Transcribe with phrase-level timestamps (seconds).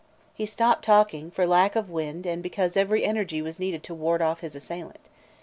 [0.33, 4.19] He stopped talking, for lack of wind and because every energy was needed to ward
[4.19, 5.09] off his assailant.